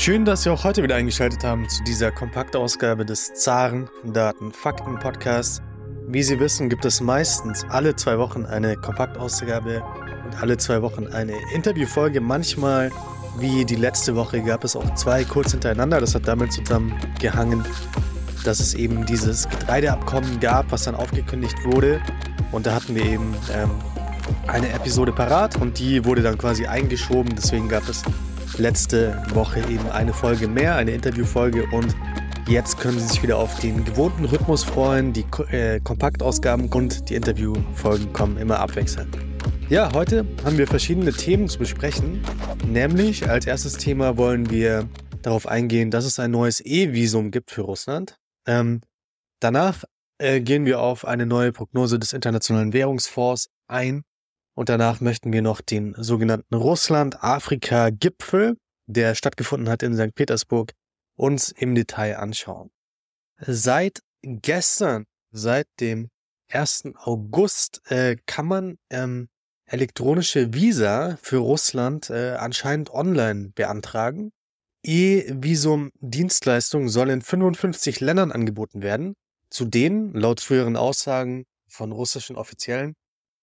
Schön, 0.00 0.24
dass 0.24 0.44
Sie 0.44 0.50
auch 0.50 0.62
heute 0.62 0.84
wieder 0.84 0.94
eingeschaltet 0.94 1.42
haben 1.42 1.68
zu 1.68 1.82
dieser 1.82 2.12
Kompaktausgabe 2.12 3.04
des 3.04 3.34
Zaren 3.34 3.90
Daten 4.04 4.52
Fakten 4.52 4.96
Podcasts. 5.00 5.60
Wie 6.06 6.22
Sie 6.22 6.38
wissen, 6.38 6.68
gibt 6.68 6.84
es 6.84 7.00
meistens 7.00 7.66
alle 7.68 7.96
zwei 7.96 8.16
Wochen 8.16 8.46
eine 8.46 8.76
Kompaktausgabe 8.76 9.82
und 10.24 10.40
alle 10.40 10.56
zwei 10.56 10.82
Wochen 10.82 11.08
eine 11.08 11.34
Interviewfolge. 11.52 12.20
Manchmal, 12.20 12.92
wie 13.38 13.64
die 13.64 13.74
letzte 13.74 14.14
Woche, 14.14 14.40
gab 14.40 14.62
es 14.62 14.76
auch 14.76 14.94
zwei 14.94 15.24
kurz 15.24 15.50
hintereinander. 15.50 16.00
Das 16.00 16.14
hat 16.14 16.28
damit 16.28 16.52
zusammengehangen, 16.52 17.64
dass 18.44 18.60
es 18.60 18.74
eben 18.74 19.04
dieses 19.04 19.48
Getreideabkommen 19.48 20.38
gab, 20.38 20.70
was 20.70 20.84
dann 20.84 20.94
aufgekündigt 20.94 21.56
wurde. 21.64 22.00
Und 22.52 22.66
da 22.66 22.76
hatten 22.76 22.94
wir 22.94 23.04
eben 23.04 23.34
ähm, 23.52 23.70
eine 24.46 24.68
Episode 24.68 25.10
parat 25.10 25.60
und 25.60 25.80
die 25.80 26.04
wurde 26.04 26.22
dann 26.22 26.38
quasi 26.38 26.66
eingeschoben. 26.66 27.34
Deswegen 27.34 27.68
gab 27.68 27.88
es 27.88 28.04
letzte 28.56 29.22
Woche 29.34 29.60
eben 29.68 29.88
eine 29.90 30.12
Folge 30.12 30.48
mehr, 30.48 30.76
eine 30.76 30.92
Interviewfolge 30.92 31.66
und 31.72 31.94
jetzt 32.48 32.78
können 32.78 32.98
Sie 32.98 33.06
sich 33.06 33.22
wieder 33.22 33.36
auf 33.36 33.60
den 33.60 33.84
gewohnten 33.84 34.24
Rhythmus 34.24 34.64
freuen. 34.64 35.12
Die 35.12 35.26
äh, 35.50 35.80
Kompaktausgaben 35.80 36.68
und 36.68 37.10
die 37.10 37.14
Interviewfolgen 37.14 38.12
kommen 38.12 38.38
immer 38.38 38.58
abwechselnd. 38.60 39.18
Ja, 39.68 39.92
heute 39.92 40.24
haben 40.44 40.56
wir 40.56 40.66
verschiedene 40.66 41.12
Themen 41.12 41.46
zu 41.48 41.58
besprechen. 41.58 42.22
Nämlich 42.66 43.28
als 43.28 43.46
erstes 43.46 43.74
Thema 43.74 44.16
wollen 44.16 44.48
wir 44.48 44.88
darauf 45.20 45.46
eingehen, 45.46 45.90
dass 45.90 46.06
es 46.06 46.18
ein 46.18 46.30
neues 46.30 46.64
E-Visum 46.64 47.30
gibt 47.30 47.50
für 47.50 47.62
Russland. 47.62 48.18
Ähm, 48.46 48.80
danach 49.40 49.84
äh, 50.18 50.40
gehen 50.40 50.64
wir 50.64 50.80
auf 50.80 51.06
eine 51.06 51.26
neue 51.26 51.52
Prognose 51.52 51.98
des 51.98 52.14
Internationalen 52.14 52.72
Währungsfonds 52.72 53.50
ein. 53.66 54.04
Und 54.58 54.68
danach 54.68 55.00
möchten 55.00 55.32
wir 55.32 55.40
noch 55.40 55.60
den 55.60 55.94
sogenannten 55.96 56.52
Russland-Afrika-Gipfel, 56.52 58.56
der 58.86 59.14
stattgefunden 59.14 59.68
hat 59.68 59.84
in 59.84 59.94
St. 59.94 60.16
Petersburg, 60.16 60.72
uns 61.14 61.52
im 61.52 61.76
Detail 61.76 62.16
anschauen. 62.16 62.72
Seit 63.40 64.00
gestern, 64.20 65.04
seit 65.30 65.68
dem 65.78 66.08
1. 66.50 66.94
August, 66.96 67.88
äh, 67.88 68.16
kann 68.26 68.46
man 68.46 68.78
ähm, 68.90 69.28
elektronische 69.66 70.52
Visa 70.52 71.16
für 71.22 71.36
Russland 71.36 72.10
äh, 72.10 72.32
anscheinend 72.32 72.90
online 72.90 73.52
beantragen. 73.54 74.32
E-Visum-Dienstleistungen 74.82 76.88
sollen 76.88 77.10
in 77.10 77.22
55 77.22 78.00
Ländern 78.00 78.32
angeboten 78.32 78.82
werden, 78.82 79.14
zu 79.50 79.66
denen, 79.66 80.14
laut 80.14 80.40
früheren 80.40 80.76
Aussagen 80.76 81.44
von 81.68 81.92
russischen 81.92 82.34
Offiziellen, 82.34 82.96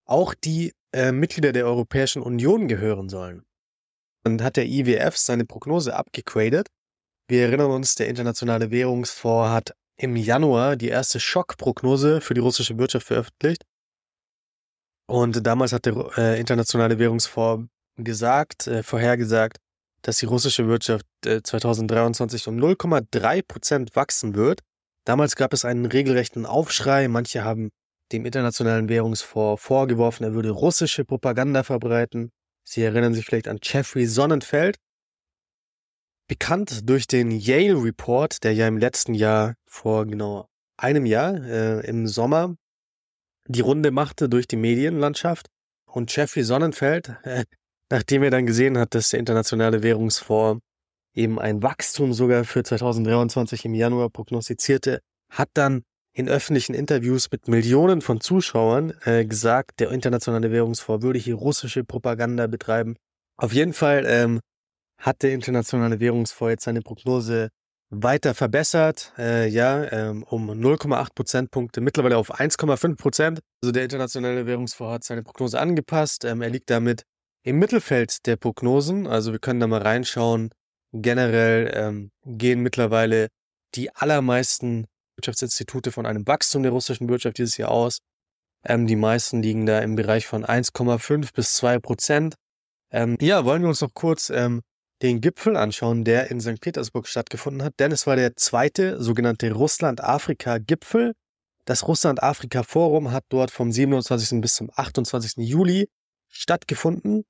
auch 0.04 0.34
die 0.34 0.74
äh, 0.96 1.12
Mitglieder 1.12 1.52
der 1.52 1.66
Europäischen 1.66 2.22
Union 2.22 2.68
gehören 2.68 3.10
sollen. 3.10 3.44
Dann 4.24 4.42
hat 4.42 4.56
der 4.56 4.66
IWF 4.66 5.18
seine 5.18 5.46
Prognose 5.46 5.96
abgegradet. 5.96 6.70
Wir 7.28 7.44
erinnern 7.48 7.72
uns, 7.72 7.96
der 7.96 8.08
Internationale 8.08 8.72
Währungsfonds 8.72 9.52
hat 9.52 9.76
im 9.98 10.16
Januar 10.16 10.76
die 10.78 10.88
erste 10.88 11.20
Schockprognose 11.20 12.22
für 12.22 12.34
die 12.34 12.42
russische 12.42 12.78
Wirtschaft 12.78 13.08
veröffentlicht. 13.08 13.66
Und 15.08 15.46
damals 15.46 15.74
hat 15.74 15.86
der 15.86 16.12
äh, 16.18 16.40
Internationale 16.40 16.98
Währungsfonds 16.98 17.68
gesagt, 17.98 18.68
äh, 18.68 18.82
vorhergesagt, 18.82 19.58
dass 20.02 20.18
die 20.18 20.26
russische 20.26 20.68
Wirtschaft 20.68 21.06
äh, 21.26 21.42
2023 21.42 22.48
um 22.48 22.58
0,3 22.58 23.44
Prozent 23.46 23.96
wachsen 23.96 24.34
wird. 24.36 24.62
Damals 25.06 25.36
gab 25.36 25.54
es 25.54 25.66
einen 25.66 25.86
regelrechten 25.86 26.46
Aufschrei. 26.46 27.08
Manche 27.08 27.44
haben 27.44 27.70
dem 28.12 28.26
Internationalen 28.26 28.90
Währungsfonds 28.90 29.62
vorgeworfen, 29.62 30.24
er 30.24 30.34
würde 30.34 30.52
russische 30.52 31.06
Propaganda 31.06 31.64
verbreiten. 31.64 32.32
Sie 32.64 32.82
erinnern 32.82 33.14
sich 33.14 33.26
vielleicht 33.26 33.48
an 33.48 33.60
Jeffrey 33.62 34.06
Sonnenfeld. 34.06 34.78
Bekannt 36.28 36.90
durch 36.90 37.06
den 37.08 37.32
Yale 37.32 37.84
Report, 37.84 38.44
der 38.44 38.54
ja 38.54 38.68
im 38.68 38.78
letzten 38.78 39.14
Jahr 39.14 39.56
vor 39.68 40.06
genau 40.06 40.48
einem 40.78 41.06
Jahr 41.06 41.36
äh, 41.44 41.88
im 41.88 42.08
Sommer 42.08 42.56
die 43.48 43.62
Runde 43.62 43.92
machte 43.92 44.28
durch 44.28 44.48
die 44.48 44.56
Medienlandschaft. 44.56 45.48
Und 45.86 46.14
Jeffrey 46.16 46.44
Sonnenfeld, 46.44 47.16
äh, 47.24 47.46
nachdem 47.92 48.24
er 48.24 48.32
dann 48.32 48.46
gesehen 48.46 48.78
hat, 48.78 48.96
dass 48.96 49.10
der 49.10 49.20
Internationale 49.20 49.84
Währungsfonds 49.84 50.62
eben 51.14 51.40
ein 51.40 51.64
Wachstum 51.64 52.14
sogar 52.14 52.44
für 52.44 52.64
2023 52.64 53.66
im 53.66 53.74
Januar 53.74 54.10
prognostizierte, 54.10 55.00
hat 55.30 55.50
dann 55.54 55.84
in 56.16 56.30
öffentlichen 56.30 56.74
Interviews 56.74 57.30
mit 57.30 57.50
Millionen 57.50 58.02
von 58.02 58.22
Zuschauern 58.22 58.94
äh, 59.04 59.26
gesagt, 59.26 59.82
der 59.82 59.92
internationale 59.92 60.50
Währungsfonds 60.50 61.04
würde 61.04 61.20
hier 61.20 61.36
russische 61.36 61.84
Propaganda 61.84 62.48
betreiben. 62.48 62.96
Auf 63.38 63.52
jeden 63.52 63.74
Fall 63.74 64.06
ähm, 64.08 64.40
hat 64.98 65.24
der 65.24 65.34
internationale 65.34 66.00
Währungsfonds 66.00 66.52
jetzt 66.52 66.64
seine 66.64 66.82
Prognose 66.82 67.50
weiter 67.90 68.34
verbessert, 68.34 69.12
äh, 69.18 69.48
ja, 69.50 69.92
ähm, 69.92 70.24
um 70.24 70.50
0,8 70.50 71.10
Prozentpunkte, 71.14 71.82
mittlerweile 71.82 72.18
auf 72.18 72.34
1,5 72.40 72.96
Prozent. 72.96 73.40
Also 73.62 73.74
der 73.74 73.84
internationale 73.84 74.46
Währungsfonds 74.46 74.94
hat 74.94 75.04
seine 75.04 75.22
Prognose 75.22 75.60
angepasst. 75.60 76.24
Ähm, 76.24 76.42
er 76.42 76.50
liegt 76.50 76.70
damit 76.70 77.04
im 77.44 77.60
Mittelfeld 77.60 78.26
der 78.26 78.38
Prognosen. 78.38 79.06
Also 79.06 79.34
wir 79.34 79.40
können 79.40 79.60
da 79.60 79.68
mal 79.68 79.82
reinschauen. 79.82 80.50
Generell 80.94 81.72
ähm, 81.76 82.12
gehen 82.26 82.62
mittlerweile 82.62 83.28
die 83.76 83.94
allermeisten 83.94 84.86
Wirtschaftsinstitute 85.18 85.92
von 85.92 86.06
einem 86.06 86.28
Wachstum 86.28 86.64
der 86.64 86.72
russischen 86.72 87.10
Wirtschaft 87.10 87.38
dieses 87.38 87.58
Jahr 87.58 87.72
aus. 87.72 88.00
Ähm, 88.66 88.88
die 88.88 88.96
meisten 88.96 89.42
liegen 89.42 89.66
da 89.66 89.80
im 89.80 89.96
Bereich 89.96 90.26
von 90.26 90.46
1,5 90.46 91.34
bis 91.34 91.54
2 91.54 91.80
Prozent. 91.80 92.36
Ähm, 92.92 93.18
ja, 93.22 93.46
wollen 93.46 93.62
wir 93.62 93.70
uns 93.70 93.82
noch 93.82 93.94
kurz 93.94 94.30
ähm, 94.30 94.62
den 95.02 95.22
Gipfel 95.22 95.56
anschauen, 95.58 96.04
der 96.04 96.32
in 96.32 96.40
St. 96.40 96.60
Petersburg 96.62 97.08
stattgefunden 97.08 97.64
hat, 97.64 97.74
denn 97.80 97.92
es 97.92 98.08
war 98.08 98.16
der 98.16 98.36
zweite 98.36 99.02
sogenannte 99.02 99.52
Russland-Afrika-Gipfel. 99.52 101.14
Das 101.66 101.88
Russland-Afrika-Forum 101.88 103.12
hat 103.12 103.26
dort 103.30 103.52
vom 103.52 103.72
27. 103.72 104.42
bis 104.42 104.56
zum 104.56 104.72
28. 104.74 105.34
Juli 105.38 105.90
stattgefunden. 106.30 107.24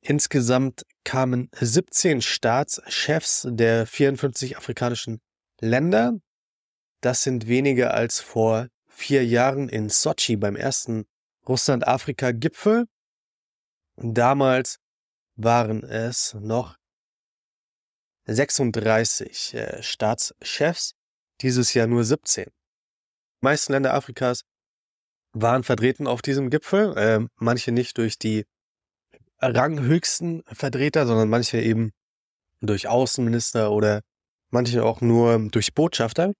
Insgesamt 0.00 0.82
kamen 1.04 1.48
17 1.58 2.22
Staatschefs 2.22 3.46
der 3.50 3.86
54 3.86 4.56
afrikanischen 4.56 5.20
Länder 5.60 6.14
das 7.00 7.22
sind 7.22 7.46
weniger 7.46 7.94
als 7.94 8.20
vor 8.20 8.68
vier 8.86 9.24
Jahren 9.24 9.68
in 9.68 9.88
Sochi 9.88 10.36
beim 10.36 10.56
ersten 10.56 11.04
Russland-Afrika-Gipfel. 11.48 12.86
Damals 13.96 14.78
waren 15.36 15.82
es 15.84 16.34
noch 16.34 16.76
36 18.26 19.54
äh, 19.54 19.82
Staatschefs, 19.82 20.94
dieses 21.40 21.74
Jahr 21.74 21.86
nur 21.86 22.04
17. 22.04 22.44
Die 22.46 22.50
meisten 23.40 23.72
Länder 23.72 23.94
Afrikas 23.94 24.42
waren 25.32 25.62
vertreten 25.62 26.06
auf 26.06 26.22
diesem 26.22 26.50
Gipfel, 26.50 26.96
äh, 26.96 27.26
manche 27.36 27.70
nicht 27.70 27.98
durch 27.98 28.18
die 28.18 28.44
ranghöchsten 29.38 30.42
Vertreter, 30.46 31.06
sondern 31.06 31.28
manche 31.28 31.60
eben 31.60 31.92
durch 32.60 32.88
Außenminister 32.88 33.70
oder 33.70 34.00
manche 34.50 34.84
auch 34.84 35.00
nur 35.00 35.38
durch 35.50 35.74
Botschafter. 35.74 36.32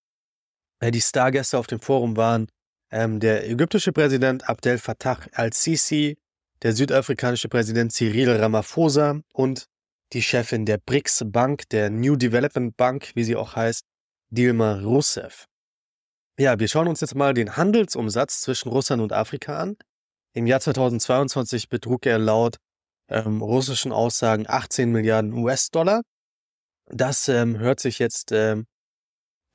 Äh, 0.81 0.91
die 0.91 1.01
Stargäste 1.01 1.59
auf 1.59 1.67
dem 1.67 1.81
Forum 1.81 2.17
waren 2.17 2.49
ähm, 2.91 3.21
der 3.21 3.49
ägyptische 3.49 3.93
Präsident 3.93 4.49
Abdel 4.49 4.79
Fattah 4.79 5.19
al-Sisi, 5.33 6.17
der 6.63 6.73
südafrikanische 6.73 7.49
Präsident 7.49 7.93
Cyril 7.93 8.31
Ramaphosa 8.31 9.21
und 9.33 9.67
die 10.13 10.23
Chefin 10.23 10.65
der 10.65 10.79
BRICS 10.79 11.25
Bank, 11.27 11.69
der 11.71 11.91
New 11.91 12.17
Development 12.17 12.77
Bank, 12.77 13.13
wie 13.15 13.25
sie 13.25 13.37
auch 13.37 13.57
heißt, 13.57 13.85
Dilma 14.31 14.81
Rousseff. 14.81 15.47
Ja, 16.39 16.59
wir 16.59 16.69
schauen 16.69 16.89
uns 16.89 17.01
jetzt 17.01 17.15
mal 17.15 17.35
den 17.35 17.57
Handelsumsatz 17.57 18.43
zwischen 18.43 18.69
Russland 18.69 19.03
und 19.03 19.13
Afrika 19.13 19.59
an. 19.59 19.77
Im 20.35 20.47
Jahr 20.47 20.61
2022 20.61 21.69
betrug 21.69 22.05
er 22.07 22.19
laut 22.19 22.57
ähm, 23.09 23.41
russischen 23.41 23.93
Aussagen 23.93 24.45
18 24.47 24.93
Milliarden 24.93 25.33
US-Dollar. 25.33 26.03
Das 26.89 27.29
ähm, 27.29 27.59
hört 27.59 27.81
sich 27.81 27.99
jetzt 27.99 28.33
ähm, 28.33 28.67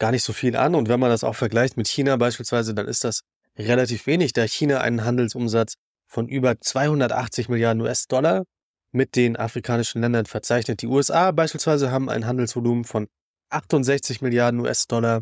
gar 0.01 0.11
nicht 0.11 0.23
so 0.23 0.33
viel 0.33 0.55
an. 0.55 0.73
Und 0.73 0.89
wenn 0.89 0.99
man 0.99 1.11
das 1.11 1.23
auch 1.23 1.35
vergleicht 1.35 1.77
mit 1.77 1.87
China 1.87 2.17
beispielsweise, 2.17 2.73
dann 2.73 2.87
ist 2.87 3.03
das 3.03 3.21
relativ 3.55 4.07
wenig, 4.07 4.33
da 4.33 4.43
China 4.43 4.81
einen 4.81 5.05
Handelsumsatz 5.05 5.75
von 6.07 6.27
über 6.27 6.59
280 6.59 7.49
Milliarden 7.49 7.81
US-Dollar 7.83 8.43
mit 8.91 9.15
den 9.15 9.37
afrikanischen 9.37 10.01
Ländern 10.01 10.25
verzeichnet. 10.25 10.81
Die 10.81 10.87
USA 10.87 11.31
beispielsweise 11.31 11.91
haben 11.91 12.09
ein 12.09 12.25
Handelsvolumen 12.25 12.83
von 12.83 13.07
68 13.51 14.21
Milliarden 14.21 14.59
US-Dollar. 14.61 15.21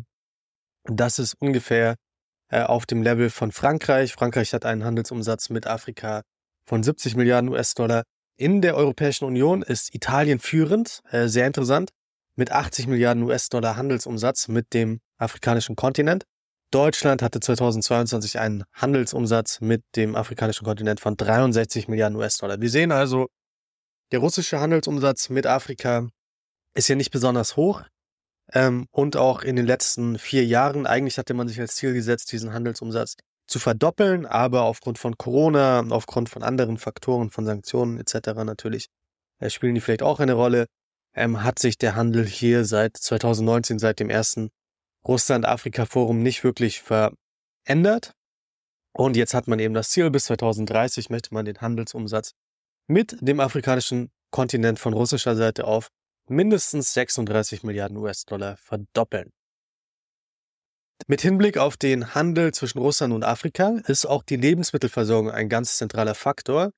Das 0.84 1.18
ist 1.18 1.34
ungefähr 1.34 1.96
äh, 2.48 2.62
auf 2.62 2.86
dem 2.86 3.02
Level 3.02 3.28
von 3.28 3.52
Frankreich. 3.52 4.14
Frankreich 4.14 4.54
hat 4.54 4.64
einen 4.64 4.84
Handelsumsatz 4.84 5.50
mit 5.50 5.66
Afrika 5.66 6.22
von 6.64 6.82
70 6.82 7.16
Milliarden 7.16 7.50
US-Dollar. 7.50 8.04
In 8.38 8.62
der 8.62 8.76
Europäischen 8.76 9.26
Union 9.26 9.60
ist 9.60 9.94
Italien 9.94 10.38
führend, 10.38 11.00
äh, 11.10 11.28
sehr 11.28 11.46
interessant 11.46 11.90
mit 12.36 12.52
80 12.52 12.86
Milliarden 12.86 13.22
US-Dollar 13.22 13.76
Handelsumsatz 13.76 14.48
mit 14.48 14.72
dem 14.74 15.00
afrikanischen 15.18 15.76
Kontinent. 15.76 16.24
Deutschland 16.70 17.22
hatte 17.22 17.40
2022 17.40 18.38
einen 18.38 18.64
Handelsumsatz 18.72 19.60
mit 19.60 19.82
dem 19.96 20.14
afrikanischen 20.14 20.64
Kontinent 20.64 21.00
von 21.00 21.16
63 21.16 21.88
Milliarden 21.88 22.16
US-Dollar. 22.16 22.60
Wir 22.60 22.70
sehen 22.70 22.92
also, 22.92 23.26
der 24.12 24.20
russische 24.20 24.60
Handelsumsatz 24.60 25.30
mit 25.30 25.46
Afrika 25.46 26.08
ist 26.74 26.88
ja 26.88 26.94
nicht 26.94 27.10
besonders 27.10 27.56
hoch. 27.56 27.82
Ähm, 28.52 28.86
und 28.90 29.16
auch 29.16 29.42
in 29.42 29.56
den 29.56 29.66
letzten 29.66 30.18
vier 30.18 30.44
Jahren, 30.44 30.86
eigentlich 30.86 31.18
hatte 31.18 31.34
man 31.34 31.48
sich 31.48 31.60
als 31.60 31.76
Ziel 31.76 31.92
gesetzt, 31.92 32.32
diesen 32.32 32.52
Handelsumsatz 32.52 33.14
zu 33.46 33.58
verdoppeln, 33.58 34.26
aber 34.26 34.62
aufgrund 34.62 34.98
von 34.98 35.16
Corona, 35.16 35.84
aufgrund 35.90 36.28
von 36.28 36.42
anderen 36.42 36.78
Faktoren, 36.78 37.30
von 37.30 37.44
Sanktionen 37.44 37.98
etc. 37.98 38.34
natürlich, 38.44 38.86
äh, 39.40 39.50
spielen 39.50 39.74
die 39.74 39.80
vielleicht 39.80 40.02
auch 40.02 40.20
eine 40.20 40.34
Rolle, 40.34 40.66
ähm, 41.14 41.42
hat 41.42 41.58
sich 41.58 41.78
der 41.78 41.96
Handel 41.96 42.26
hier 42.26 42.64
seit 42.64 42.96
2019, 42.96 43.78
seit 43.78 44.00
dem 44.00 44.10
ersten 44.10 44.50
Russland-Afrika-Forum 45.06 46.22
nicht 46.22 46.44
wirklich 46.44 46.82
verändert. 46.82 48.14
Und 48.92 49.16
jetzt 49.16 49.34
hat 49.34 49.48
man 49.48 49.58
eben 49.58 49.74
das 49.74 49.90
Ziel, 49.90 50.10
bis 50.10 50.24
2030 50.24 51.10
möchte 51.10 51.32
man 51.32 51.44
den 51.44 51.60
Handelsumsatz 51.60 52.32
mit 52.86 53.16
dem 53.20 53.40
afrikanischen 53.40 54.10
Kontinent 54.30 54.78
von 54.78 54.92
russischer 54.92 55.36
Seite 55.36 55.64
auf 55.64 55.90
mindestens 56.28 56.92
36 56.92 57.62
Milliarden 57.62 57.96
US-Dollar 57.96 58.56
verdoppeln. 58.56 59.30
Mit 61.06 61.22
Hinblick 61.22 61.56
auf 61.56 61.76
den 61.76 62.14
Handel 62.14 62.52
zwischen 62.52 62.78
Russland 62.78 63.14
und 63.14 63.24
Afrika 63.24 63.80
ist 63.86 64.06
auch 64.06 64.22
die 64.22 64.36
Lebensmittelversorgung 64.36 65.30
ein 65.30 65.48
ganz 65.48 65.76
zentraler 65.76 66.14
Faktor. 66.14 66.72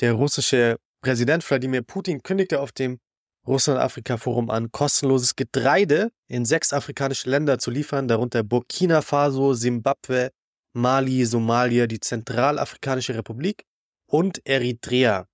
Der 0.00 0.12
russische 0.12 0.76
Präsident 1.02 1.48
Wladimir 1.48 1.82
Putin 1.82 2.22
kündigte 2.22 2.60
auf 2.60 2.72
dem 2.72 2.98
Russland-Afrika-Forum 3.46 4.50
an, 4.50 4.72
kostenloses 4.72 5.36
Getreide 5.36 6.10
in 6.28 6.44
sechs 6.44 6.72
afrikanische 6.72 7.30
Länder 7.30 7.58
zu 7.58 7.70
liefern, 7.70 8.08
darunter 8.08 8.42
Burkina 8.42 9.02
Faso, 9.02 9.54
Simbabwe, 9.54 10.30
Mali, 10.72 11.24
Somalia, 11.24 11.86
die 11.86 12.00
Zentralafrikanische 12.00 13.14
Republik 13.14 13.64
und 14.06 14.40
Eritrea. 14.44 15.26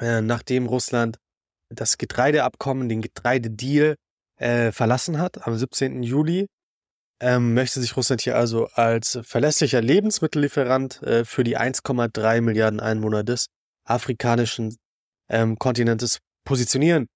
Äh, 0.00 0.20
nachdem 0.20 0.66
Russland 0.66 1.18
das 1.68 1.98
Getreideabkommen, 1.98 2.88
den 2.88 3.02
Getreidedeal 3.02 3.96
äh, 4.36 4.72
verlassen 4.72 5.18
hat 5.18 5.46
am 5.46 5.56
17. 5.56 6.02
Juli, 6.02 6.48
ähm, 7.20 7.54
möchte 7.54 7.80
sich 7.80 7.96
Russland 7.96 8.20
hier 8.20 8.36
also 8.36 8.66
als 8.74 9.18
verlässlicher 9.22 9.80
Lebensmittellieferant 9.80 11.02
äh, 11.02 11.24
für 11.24 11.44
die 11.44 11.56
1,3 11.56 12.40
Milliarden 12.40 12.80
Einwohner 12.80 13.22
des 13.22 13.46
afrikanischen 13.84 14.76
ähm, 15.28 15.58
Kontinentes 15.58 16.18
positionieren. 16.44 17.06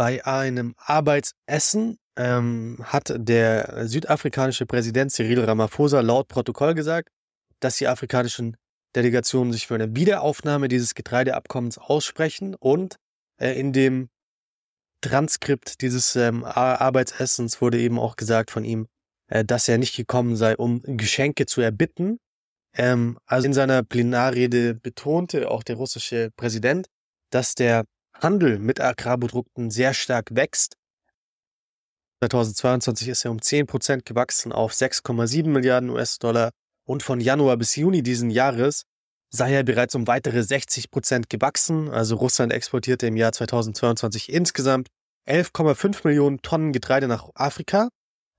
Bei 0.00 0.24
einem 0.24 0.74
Arbeitsessen 0.78 1.98
ähm, 2.16 2.78
hat 2.82 3.12
der 3.14 3.86
südafrikanische 3.86 4.64
Präsident 4.64 5.12
Cyril 5.12 5.44
Ramaphosa 5.44 6.00
laut 6.00 6.26
Protokoll 6.26 6.72
gesagt, 6.72 7.10
dass 7.60 7.76
die 7.76 7.86
afrikanischen 7.86 8.56
Delegationen 8.94 9.52
sich 9.52 9.66
für 9.66 9.74
eine 9.74 9.94
Wiederaufnahme 9.94 10.68
dieses 10.68 10.94
Getreideabkommens 10.94 11.76
aussprechen 11.76 12.54
und 12.54 12.96
äh, 13.36 13.60
in 13.60 13.74
dem 13.74 14.08
Transkript 15.02 15.82
dieses 15.82 16.16
ähm, 16.16 16.46
Arbeitsessens 16.46 17.60
wurde 17.60 17.78
eben 17.78 17.98
auch 17.98 18.16
gesagt 18.16 18.50
von 18.50 18.64
ihm, 18.64 18.86
äh, 19.28 19.44
dass 19.44 19.68
er 19.68 19.76
nicht 19.76 19.94
gekommen 19.94 20.34
sei, 20.34 20.56
um 20.56 20.80
Geschenke 20.82 21.44
zu 21.44 21.60
erbitten. 21.60 22.20
Ähm, 22.74 23.18
also 23.26 23.44
in 23.44 23.52
seiner 23.52 23.82
Plenarrede 23.82 24.76
betonte 24.76 25.50
auch 25.50 25.62
der 25.62 25.76
russische 25.76 26.30
Präsident, 26.36 26.86
dass 27.28 27.54
der 27.54 27.84
Handel 28.20 28.58
mit 28.58 28.80
Agrarprodukten 28.80 29.70
sehr 29.70 29.94
stark 29.94 30.34
wächst. 30.34 30.76
2022 32.22 33.08
ist 33.08 33.24
er 33.24 33.30
um 33.30 33.38
10% 33.38 34.02
gewachsen 34.04 34.52
auf 34.52 34.72
6,7 34.72 35.48
Milliarden 35.48 35.90
US-Dollar 35.90 36.50
und 36.84 37.02
von 37.02 37.20
Januar 37.20 37.56
bis 37.56 37.76
Juni 37.76 38.02
diesen 38.02 38.30
Jahres 38.30 38.84
sei 39.32 39.54
er 39.54 39.62
bereits 39.62 39.94
um 39.94 40.06
weitere 40.06 40.42
60 40.42 40.90
Prozent 40.90 41.30
gewachsen. 41.30 41.88
Also 41.88 42.16
Russland 42.16 42.52
exportierte 42.52 43.06
im 43.06 43.16
Jahr 43.16 43.32
2022 43.32 44.30
insgesamt 44.30 44.88
11,5 45.26 46.00
Millionen 46.04 46.42
Tonnen 46.42 46.72
Getreide 46.72 47.08
nach 47.08 47.28
Afrika. 47.34 47.88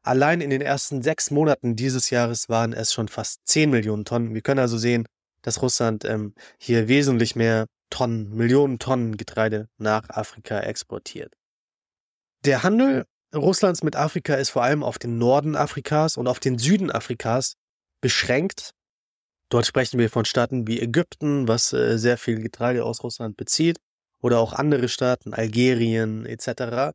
Allein 0.03 0.41
in 0.41 0.49
den 0.49 0.61
ersten 0.61 1.01
sechs 1.01 1.31
Monaten 1.31 1.75
dieses 1.75 2.09
Jahres 2.09 2.49
waren 2.49 2.73
es 2.73 2.91
schon 2.91 3.07
fast 3.07 3.39
10 3.45 3.69
Millionen 3.69 4.03
Tonnen. 4.03 4.33
Wir 4.33 4.41
können 4.41 4.59
also 4.59 4.77
sehen, 4.77 5.05
dass 5.43 5.61
Russland 5.61 6.05
ähm, 6.05 6.33
hier 6.59 6.87
wesentlich 6.87 7.35
mehr 7.35 7.67
Tonnen, 7.91 8.35
Millionen 8.35 8.79
Tonnen 8.79 9.17
Getreide 9.17 9.69
nach 9.77 10.09
Afrika 10.09 10.59
exportiert. 10.61 11.35
Der 12.43 12.63
Handel 12.63 13.05
Russlands 13.35 13.83
mit 13.83 13.95
Afrika 13.95 14.33
ist 14.33 14.49
vor 14.49 14.63
allem 14.63 14.83
auf 14.83 14.97
den 14.97 15.17
Norden 15.17 15.55
Afrikas 15.55 16.17
und 16.17 16.27
auf 16.27 16.39
den 16.39 16.57
Süden 16.57 16.91
Afrikas 16.91 17.55
beschränkt. 18.01 18.71
Dort 19.49 19.65
sprechen 19.65 19.99
wir 19.99 20.09
von 20.09 20.25
Staaten 20.25 20.67
wie 20.67 20.81
Ägypten, 20.81 21.47
was 21.47 21.71
äh, 21.71 21.97
sehr 21.97 22.17
viel 22.17 22.41
Getreide 22.41 22.83
aus 22.83 23.03
Russland 23.03 23.37
bezieht, 23.37 23.77
oder 24.21 24.39
auch 24.39 24.53
andere 24.53 24.89
Staaten, 24.89 25.33
Algerien 25.33 26.25
etc. 26.25 26.93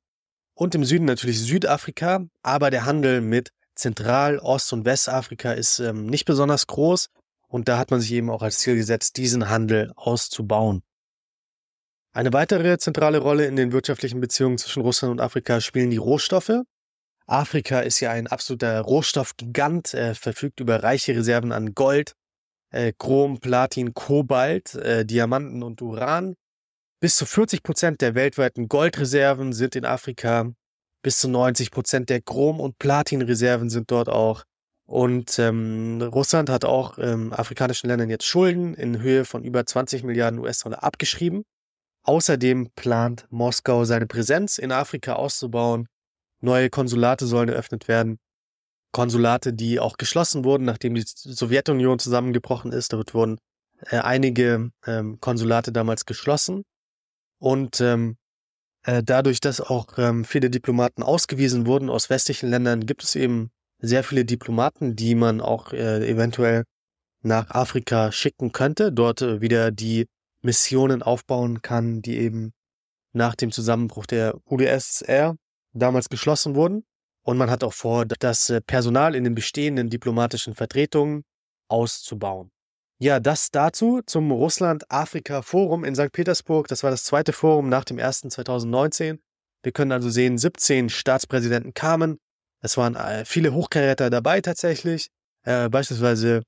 Und 0.54 0.74
im 0.74 0.84
Süden 0.84 1.04
natürlich 1.04 1.40
Südafrika, 1.40 2.26
aber 2.42 2.70
der 2.70 2.84
Handel 2.84 3.20
mit 3.20 3.50
Zentral-, 3.74 4.38
Ost- 4.38 4.72
und 4.72 4.84
Westafrika 4.84 5.52
ist 5.52 5.78
ähm, 5.80 6.06
nicht 6.06 6.24
besonders 6.24 6.66
groß 6.66 7.08
und 7.48 7.68
da 7.68 7.78
hat 7.78 7.90
man 7.90 8.00
sich 8.00 8.12
eben 8.12 8.30
auch 8.30 8.42
als 8.42 8.58
Ziel 8.58 8.76
gesetzt, 8.76 9.16
diesen 9.16 9.48
Handel 9.48 9.92
auszubauen. 9.96 10.82
Eine 12.16 12.32
weitere 12.32 12.78
zentrale 12.78 13.18
Rolle 13.18 13.44
in 13.44 13.56
den 13.56 13.72
wirtschaftlichen 13.72 14.20
Beziehungen 14.20 14.56
zwischen 14.56 14.80
Russland 14.80 15.12
und 15.12 15.20
Afrika 15.20 15.60
spielen 15.60 15.90
die 15.90 15.98
Rohstoffe. 15.98 16.62
Afrika 17.26 17.80
ist 17.80 18.00
ja 18.00 18.10
ein 18.10 18.26
absoluter 18.26 18.80
Rohstoffgigant, 18.80 19.92
er 19.92 20.14
verfügt 20.14 20.60
über 20.60 20.82
reiche 20.82 21.14
Reserven 21.14 21.52
an 21.52 21.74
Gold, 21.74 22.14
äh, 22.70 22.94
Chrom, 22.96 23.38
Platin, 23.38 23.92
Kobalt, 23.92 24.76
äh, 24.76 25.04
Diamanten 25.04 25.62
und 25.62 25.82
Uran. 25.82 26.36
Bis 27.00 27.16
zu 27.16 27.26
40 27.26 27.62
Prozent 27.62 28.00
der 28.00 28.14
weltweiten 28.14 28.66
Goldreserven 28.68 29.52
sind 29.52 29.76
in 29.76 29.84
Afrika. 29.84 30.50
Bis 31.02 31.18
zu 31.18 31.28
90 31.28 31.70
Prozent 31.70 32.08
der 32.08 32.22
Chrom- 32.22 32.60
und 32.60 32.78
Platinreserven 32.78 33.68
sind 33.68 33.90
dort 33.90 34.08
auch. 34.08 34.44
Und 34.86 35.38
ähm, 35.38 36.00
Russland 36.00 36.48
hat 36.48 36.64
auch 36.64 36.96
ähm, 36.96 37.34
afrikanischen 37.34 37.90
Ländern 37.90 38.08
jetzt 38.08 38.24
Schulden 38.24 38.72
in 38.72 39.02
Höhe 39.02 39.26
von 39.26 39.44
über 39.44 39.66
20 39.66 40.02
Milliarden 40.02 40.38
US-Dollar 40.38 40.82
abgeschrieben. 40.82 41.44
Außerdem 42.06 42.70
plant 42.76 43.26
Moskau 43.30 43.84
seine 43.84 44.06
Präsenz 44.06 44.58
in 44.58 44.70
Afrika 44.70 45.14
auszubauen. 45.14 45.88
Neue 46.40 46.70
Konsulate 46.70 47.26
sollen 47.26 47.48
eröffnet 47.48 47.88
werden. 47.88 48.18
Konsulate, 48.92 49.52
die 49.52 49.80
auch 49.80 49.96
geschlossen 49.96 50.44
wurden, 50.44 50.64
nachdem 50.64 50.94
die 50.94 51.02
Sowjetunion 51.04 51.98
zusammengebrochen 51.98 52.70
ist. 52.70 52.92
Dort 52.92 53.12
wurden 53.12 53.38
äh, 53.90 53.98
einige 53.98 54.70
ähm, 54.86 55.18
Konsulate 55.20 55.72
damals 55.72 56.06
geschlossen. 56.06 56.62
Und 57.40 57.80
ähm, 57.80 58.16
äh, 58.84 59.02
dadurch, 59.02 59.40
dass 59.40 59.60
auch 59.60 59.98
ähm, 59.98 60.24
viele 60.24 60.48
Diplomaten 60.48 61.02
ausgewiesen 61.02 61.66
wurden 61.66 61.90
aus 61.90 62.08
westlichen 62.08 62.48
Ländern, 62.48 62.86
gibt 62.86 63.02
es 63.02 63.16
eben 63.16 63.50
sehr 63.80 64.04
viele 64.04 64.24
Diplomaten, 64.24 64.94
die 64.94 65.16
man 65.16 65.40
auch 65.40 65.72
äh, 65.72 66.08
eventuell 66.08 66.62
nach 67.22 67.50
Afrika 67.50 68.12
schicken 68.12 68.52
könnte, 68.52 68.92
dort 68.92 69.22
äh, 69.22 69.40
wieder 69.40 69.72
die 69.72 70.06
Missionen 70.42 71.02
aufbauen 71.02 71.62
kann, 71.62 72.02
die 72.02 72.18
eben 72.18 72.52
nach 73.12 73.34
dem 73.34 73.50
Zusammenbruch 73.50 74.06
der 74.06 74.34
UdSSR 74.44 75.36
damals 75.72 76.08
geschlossen 76.08 76.54
wurden. 76.54 76.84
Und 77.22 77.38
man 77.38 77.50
hat 77.50 77.64
auch 77.64 77.72
vor, 77.72 78.04
das 78.06 78.50
äh, 78.50 78.60
Personal 78.60 79.14
in 79.14 79.24
den 79.24 79.34
bestehenden 79.34 79.90
diplomatischen 79.90 80.54
Vertretungen 80.54 81.24
auszubauen. 81.68 82.50
Ja, 82.98 83.20
das 83.20 83.50
dazu 83.50 84.00
zum 84.06 84.30
Russland-Afrika-Forum 84.30 85.84
in 85.84 85.94
St. 85.94 86.12
Petersburg. 86.12 86.68
Das 86.68 86.82
war 86.82 86.90
das 86.90 87.04
zweite 87.04 87.32
Forum 87.32 87.68
nach 87.68 87.84
dem 87.84 87.98
ersten 87.98 88.30
2019. 88.30 89.20
Wir 89.62 89.72
können 89.72 89.92
also 89.92 90.08
sehen, 90.08 90.38
17 90.38 90.88
Staatspräsidenten 90.88 91.74
kamen. 91.74 92.18
Es 92.62 92.76
waren 92.76 92.94
äh, 92.94 93.24
viele 93.24 93.52
Hochkaräter 93.52 94.08
dabei 94.08 94.40
tatsächlich. 94.40 95.08
Äh, 95.42 95.68
beispielsweise 95.68 96.42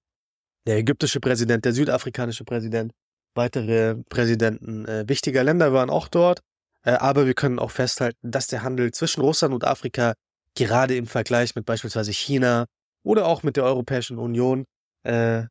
der 0.67 0.77
ägyptische 0.77 1.21
Präsident, 1.21 1.65
der 1.65 1.73
südafrikanische 1.73 2.45
Präsident. 2.45 2.93
Weitere 3.39 3.95
Präsidenten 4.09 4.85
äh, 4.87 5.09
wichtiger 5.09 5.45
Länder 5.45 5.73
waren 5.73 5.91
auch 5.91 6.09
dort. 6.09 6.41
Äh, 6.83 6.91
aber 6.91 7.25
wir 7.25 7.35
können 7.35 7.61
auch 7.61 7.71
festhalten, 7.71 8.33
dass 8.33 8.49
der 8.49 8.65
Handel 8.65 8.91
zwischen 8.91 9.21
Russland 9.21 9.55
und 9.55 9.65
Afrika 9.65 10.15
gerade 10.57 10.97
im 10.97 11.07
Vergleich 11.07 11.55
mit 11.55 11.65
beispielsweise 11.65 12.11
China 12.11 12.67
oder 13.05 13.27
auch 13.27 13.45
mit 13.45 13.57
der 13.57 13.63
Europäischen 13.63 14.19
Union 14.19 14.65
äh, 15.05 15.45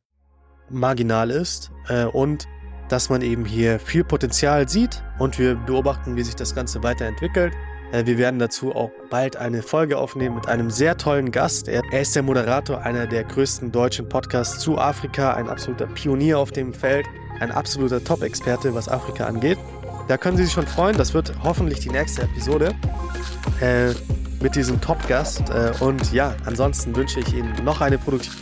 marginal 0.68 1.30
ist 1.30 1.70
äh, 1.88 2.04
und 2.04 2.44
dass 2.90 3.08
man 3.08 3.22
eben 3.22 3.46
hier 3.46 3.78
viel 3.78 4.04
Potenzial 4.04 4.68
sieht 4.68 5.02
und 5.18 5.38
wir 5.38 5.54
beobachten, 5.54 6.14
wie 6.14 6.22
sich 6.22 6.36
das 6.36 6.54
Ganze 6.54 6.82
weiterentwickelt. 6.82 7.54
Äh, 7.92 8.04
wir 8.04 8.18
werden 8.18 8.38
dazu 8.38 8.74
auch 8.74 8.90
bald 9.08 9.36
eine 9.36 9.62
Folge 9.62 9.96
aufnehmen 9.96 10.34
mit 10.34 10.46
einem 10.46 10.70
sehr 10.70 10.98
tollen 10.98 11.30
Gast. 11.30 11.68
Er, 11.68 11.80
er 11.90 12.02
ist 12.02 12.14
der 12.14 12.22
Moderator 12.22 12.82
einer 12.82 13.06
der 13.06 13.24
größten 13.24 13.72
deutschen 13.72 14.10
Podcasts 14.10 14.58
zu 14.58 14.76
Afrika, 14.76 15.32
ein 15.32 15.48
absoluter 15.48 15.86
Pionier 15.86 16.38
auf 16.38 16.50
dem 16.50 16.74
Feld, 16.74 17.06
ein 17.40 17.50
absoluter 17.50 18.02
Top-Experte, 18.02 18.74
was 18.74 18.88
Afrika 18.88 19.26
angeht. 19.26 19.58
Da 20.08 20.16
können 20.16 20.36
Sie 20.36 20.44
sich 20.44 20.52
schon 20.52 20.66
freuen, 20.66 20.96
das 20.96 21.14
wird 21.14 21.32
hoffentlich 21.42 21.80
die 21.80 21.90
nächste 21.90 22.22
Episode. 22.22 22.74
Äh, 23.60 23.92
mit 24.40 24.54
diesem 24.54 24.80
Top-Gast. 24.80 25.50
Äh, 25.50 25.72
und 25.80 26.12
ja, 26.12 26.34
ansonsten 26.44 26.94
wünsche 26.94 27.20
ich 27.20 27.34
Ihnen 27.34 27.52
noch 27.64 27.80
eine 27.80 27.98
produktive 27.98 28.36